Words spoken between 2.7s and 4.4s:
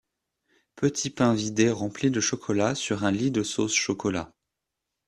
sur un lit de sauce chocolat.